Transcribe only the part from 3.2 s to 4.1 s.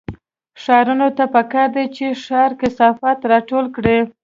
راټول کړي